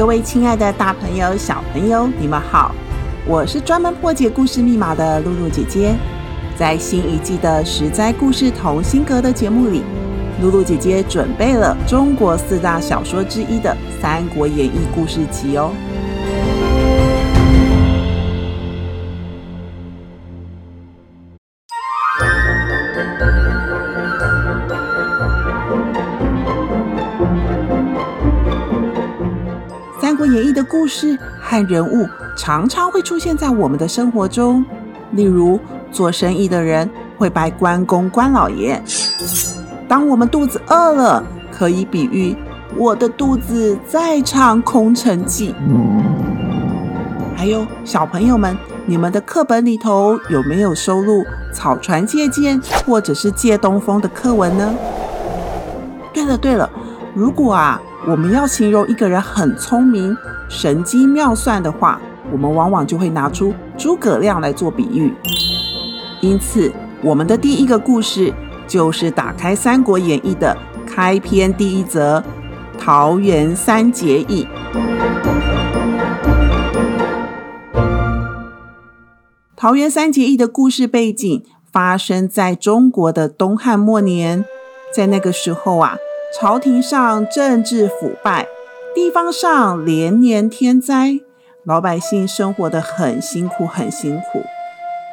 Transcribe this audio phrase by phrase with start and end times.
[0.00, 2.74] 各位亲爱的大朋友、小朋友，你们好！
[3.26, 5.94] 我是专门破解故事密码的露露姐姐。
[6.56, 9.82] 在新一季的《十灾故事同心阁》的节目里，
[10.40, 15.70] 露露姐姐准备了中国四大小说之一的《三国演义》故事集哦。
[30.70, 34.64] 故事和人物常常会出现在我们的生活中，
[35.10, 35.58] 例如
[35.90, 38.80] 做生意的人会拜关公关老爷；
[39.88, 42.36] 当我们肚子饿了，可以比喻
[42.76, 45.52] 我的肚子在唱空城计。
[47.34, 54.72] 还有小朋友们，你们的课本里头有没有收录草船借箭或者是借东风的课文呢？
[56.12, 56.70] 对了对了，
[57.12, 57.82] 如果啊。
[58.06, 60.16] 我们要形容一个人很聪明、
[60.48, 62.00] 神机妙算的话，
[62.32, 65.12] 我们往往就会拿出诸葛亮来做比喻。
[66.22, 66.72] 因此，
[67.02, 68.32] 我们的第一个故事
[68.66, 70.56] 就是打开《三国演义》的
[70.86, 72.20] 开篇第一则
[72.78, 74.48] 《桃园三结义》。
[79.54, 84.42] 桃园三结义的故事背景发生在中国的东汉末年，
[84.94, 85.96] 在那个时候啊。
[86.32, 88.46] 朝廷上政治腐败，
[88.94, 91.18] 地方上连年天灾，
[91.64, 94.40] 老百姓生活得很辛苦，很辛苦。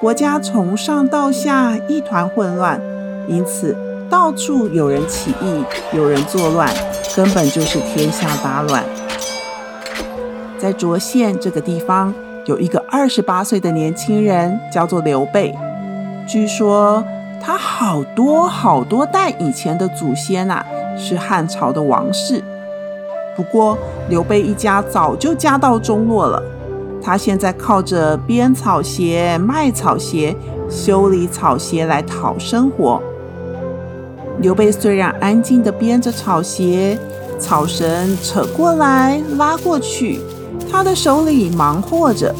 [0.00, 2.80] 国家从上到下一团混乱，
[3.28, 3.76] 因此
[4.10, 6.68] 到处有人起义，有人作乱，
[7.14, 8.82] 根本就是天下大乱。
[10.58, 12.12] 在涿县这个地方，
[12.46, 15.54] 有一个二十八岁的年轻人，叫做刘备。
[16.26, 17.04] 据说
[17.40, 20.66] 他好多好多代以前的祖先啊。
[20.96, 22.42] 是汉朝的王室，
[23.36, 23.76] 不过
[24.08, 26.42] 刘备一家早就家道中落了。
[27.02, 30.34] 他现在靠着编草鞋、卖草鞋、
[30.70, 33.00] 修理草鞋来讨生活。
[34.38, 36.98] 刘备虽然安静地编着草鞋，
[37.38, 40.20] 草绳扯过来拉过去，
[40.70, 42.34] 他的手里忙活着，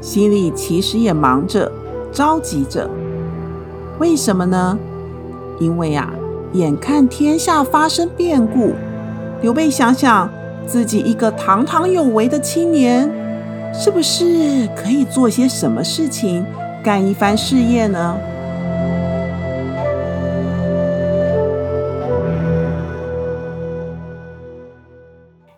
[0.00, 1.72] 心里其实也忙着，
[2.12, 2.88] 着急着。
[3.98, 4.78] 为什么呢？
[5.58, 6.17] 因为呀、啊。
[6.54, 8.72] 眼看天下发生变故，
[9.42, 10.30] 刘备想想
[10.66, 13.10] 自己一个堂堂有为的青年，
[13.74, 16.46] 是不是可以做些什么事情，
[16.82, 18.18] 干一番事业呢？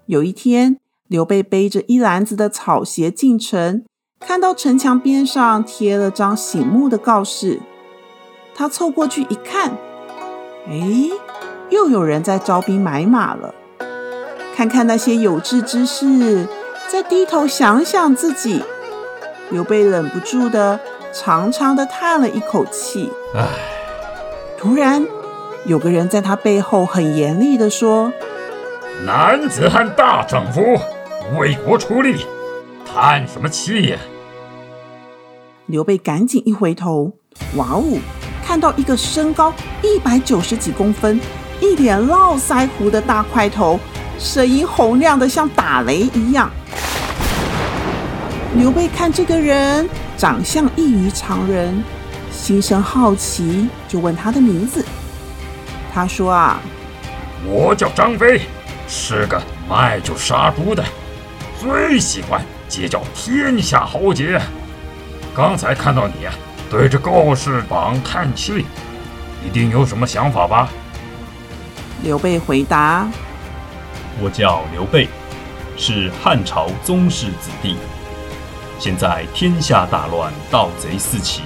[0.06, 3.84] 有一天，刘备背着一篮子的草鞋进城，
[4.18, 7.60] 看到城墙边上贴了张醒目的告示，
[8.52, 9.78] 他凑过去一看。
[10.70, 11.10] 哎，
[11.69, 13.53] 又有人在招兵买马了。
[14.54, 16.47] 看看那些有志之士，
[16.88, 18.62] 再低头想想自己，
[19.50, 20.78] 刘备忍不住的
[21.12, 23.10] 长长的叹了一口气。
[23.34, 23.48] 唉，
[24.56, 25.04] 突然
[25.66, 28.12] 有个人在他背后很严厉的说
[29.04, 30.60] ：“男子汉大丈夫，
[31.36, 32.25] 为国出力，
[32.86, 33.98] 叹什么气呀？”
[35.66, 37.14] 刘备赶紧一回头，
[37.56, 37.82] 哇哦！
[38.50, 41.20] 看到一个身高一百九十几公分、
[41.60, 43.78] 一脸络腮胡的大块头，
[44.18, 46.50] 声音洪亮的像打雷一样。
[48.56, 51.80] 刘备看这个人长相异于常人，
[52.32, 54.84] 心生好奇，就问他的名字。
[55.94, 56.60] 他说：“啊，
[57.46, 58.41] 我叫张飞，
[58.88, 60.84] 是个卖酒杀猪的，
[61.60, 64.41] 最喜欢结交天下豪杰。
[65.36, 66.34] 刚才看到你啊。”
[66.70, 68.64] 对着告示榜叹气，
[69.44, 70.68] 一定有什么想法吧？
[72.04, 73.08] 刘备回答
[74.22, 75.08] ：“我叫刘备，
[75.76, 77.76] 是汉朝宗室子弟。
[78.78, 81.42] 现在天下大乱，盗贼四起，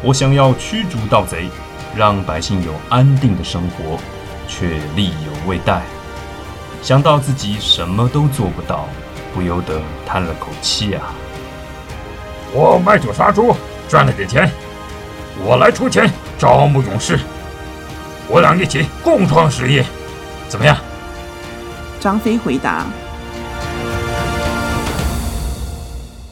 [0.00, 1.50] 我想要驱逐盗贼，
[1.96, 3.98] 让百姓有安定的生活，
[4.46, 5.82] 却力有未逮。
[6.82, 8.88] 想到自己什么都做不到，
[9.34, 11.12] 不由得叹了口气啊！
[12.52, 13.52] 我卖酒杀猪。”
[13.88, 14.50] 赚了点钱，
[15.44, 17.18] 我来出钱招募勇士。
[18.28, 19.84] 我俩一起共创事业，
[20.48, 20.76] 怎么样？
[22.00, 22.84] 张飞回答。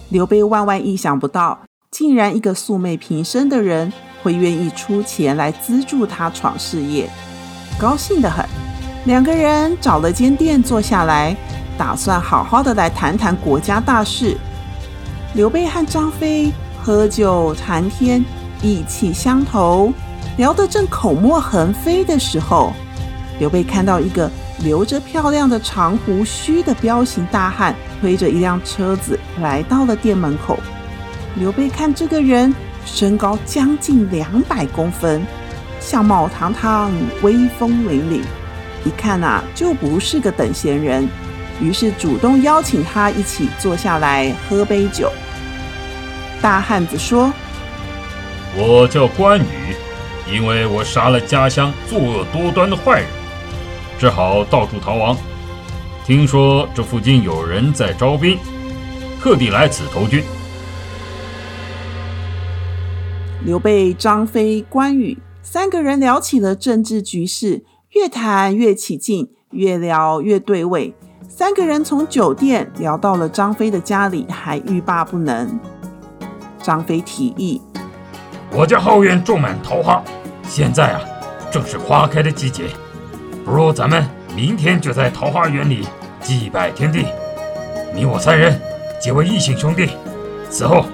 [0.08, 1.60] 刘备万万意想不到，
[1.90, 3.92] 竟然一个素昧平生的人
[4.22, 7.08] 会愿意出钱来资助他闯事业，
[7.78, 8.44] 高兴得很。
[9.06, 11.36] 两个人找了间店坐下来，
[11.76, 14.36] 打算好好的来谈谈国家大事。
[15.34, 16.52] 刘备和张飞
[16.84, 18.22] 喝酒谈天，
[18.60, 19.90] 意气相投，
[20.36, 22.74] 聊得正口沫横飞的时候，
[23.38, 30.58] 刘备看到一个留着漂亮的长胡须的彪形大汉推着一辆车子来到了店门口。
[31.36, 32.54] 刘备看这个人
[32.84, 35.26] 身高将近两百公分，
[35.80, 36.92] 相貌堂堂，
[37.22, 38.20] 威风凛凛。
[38.84, 41.08] 一看呐、就不是个等闲人，
[41.62, 45.10] 于是主动邀请他一起坐下来喝杯酒。
[46.44, 47.32] 大汉子说
[48.54, 49.74] ：“我叫关羽，
[50.30, 53.08] 因为我杀了家乡作恶多端的坏人，
[53.98, 55.16] 只好到处逃亡。
[56.04, 58.36] 听说这附近有人在招兵，
[59.22, 60.22] 特地来此投军。”
[63.46, 67.64] 刘备、张飞、关羽三个人聊起了政治局势。
[67.92, 70.94] 越谈越起劲，越聊越对味。
[71.26, 75.58] 三个人从酒店聊到了张飞的家里，还欲罢不能。
[76.64, 77.60] 张飞提议
[78.50, 80.02] ：“我家后院种满桃花，
[80.48, 81.00] 现在啊，
[81.50, 82.64] 正是花开的季节。
[83.44, 85.86] 不如咱们明天就在桃花源里
[86.22, 87.04] 祭拜天地，
[87.94, 88.58] 你我三人
[88.98, 89.90] 结为异姓兄弟，
[90.48, 90.86] 此后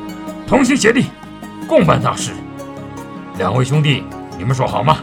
[0.45, 1.05] 同心协力，
[1.69, 2.33] 共办大事。
[3.39, 4.03] 两位兄弟，
[4.37, 4.99] 你们说好吗？”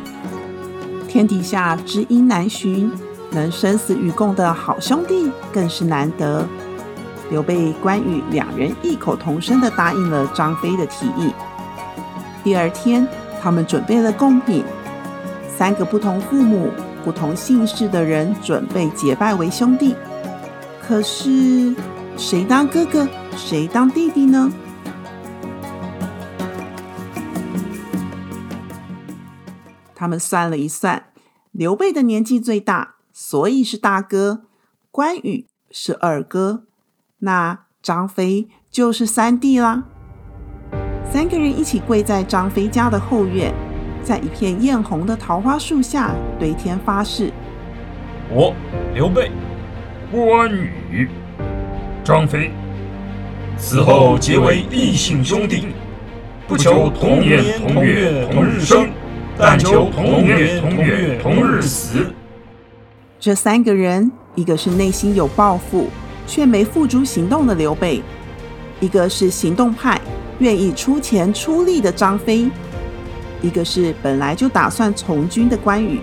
[1.08, 2.92] 天底下知音难寻，
[3.32, 6.46] 能生死与共的好兄弟更是难得。
[7.30, 11.34] 刘备、关羽两人异口同声地答应了张飞的提议。
[12.44, 13.06] 第二天，
[13.42, 14.64] 他们准备了贡品，
[15.58, 16.72] 三个不同父母、
[17.04, 19.96] 不同姓氏的人准备结拜为兄弟。
[20.82, 21.76] 可是，
[22.16, 24.50] 谁当哥哥，谁当弟弟呢？
[29.94, 31.08] 他们算了一算，
[31.52, 34.44] 刘备的年纪最大，所以是大哥；
[34.92, 36.67] 关羽是二哥，
[37.20, 39.84] 那张飞就是三弟啦。
[41.12, 43.54] 三个人一起跪在张飞家的后院，
[44.04, 47.32] 在一片艳红的桃花树下对天发誓：
[48.30, 48.54] 我
[48.94, 49.32] 刘备、
[50.12, 51.10] 关羽、
[52.04, 52.52] 张飞，
[53.58, 55.68] 死后结为异姓兄弟，
[56.48, 58.90] 不求同年同月同日生。
[59.40, 62.12] 但求同年同月同日死。
[63.20, 65.90] 这三个人，一个是内心有抱负
[66.28, 68.04] 却没付诸行动的刘备，
[68.80, 70.00] 一个是行动派，
[70.38, 72.48] 愿意出钱出力的张飞，
[73.42, 76.02] 一个是本来就打算从军的关羽。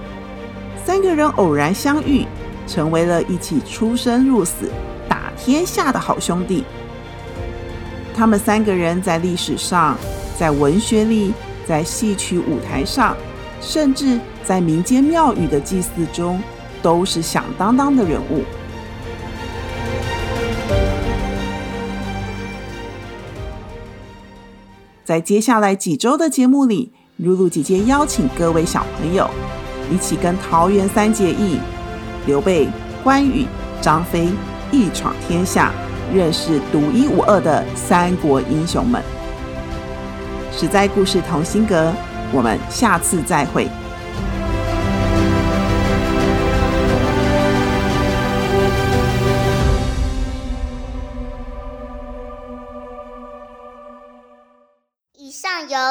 [0.84, 2.26] 三个人偶然相遇，
[2.66, 4.68] 成为了一起出生入死、
[5.08, 6.64] 打天下的好兄弟。
[8.16, 9.96] 他们三个人在历史上，
[10.36, 11.32] 在文学里。
[11.66, 13.16] 在戏曲舞台上，
[13.58, 16.38] 甚至在民间庙宇的祭祀中，
[16.82, 18.42] 都是响当当的人物。
[25.04, 29.28] 在接下来几周的节目里，露露姐姐邀请各位小朋友
[29.92, 31.58] 一起跟桃园三结义、
[32.26, 32.66] 刘备、
[33.02, 33.44] 关羽、
[33.82, 34.28] 张飞
[34.72, 35.70] 一闯天下，
[36.12, 39.02] 认识独一无二的三国英雄们。
[40.50, 41.92] 实在故事同心阁，
[42.32, 43.68] 我们下次再会。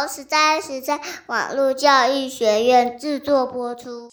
[0.03, 4.09] 由实在实在网络教育学院制作播出。